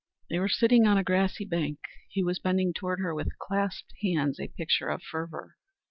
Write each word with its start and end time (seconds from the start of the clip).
They 0.31 0.39
were 0.39 0.49
sitting 0.49 0.87
on 0.87 0.97
a 0.97 1.03
grassy 1.03 1.45
bank. 1.45 1.77
He 2.09 2.23
was 2.23 2.39
bending 2.39 2.73
toward 2.73 3.01
her 3.01 3.13
with 3.13 3.37
clasped 3.37 3.93
hands, 4.01 4.39
a 4.39 4.47
picture 4.47 4.87
of 4.89 5.03
fervor. 5.03 5.57